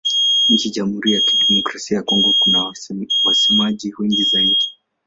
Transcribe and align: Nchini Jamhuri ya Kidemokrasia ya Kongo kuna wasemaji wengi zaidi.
Nchini 0.49 0.73
Jamhuri 0.75 1.11
ya 1.13 1.21
Kidemokrasia 1.21 1.97
ya 1.97 2.03
Kongo 2.03 2.35
kuna 2.39 2.71
wasemaji 3.23 3.93
wengi 3.99 4.23
zaidi. 4.23 4.67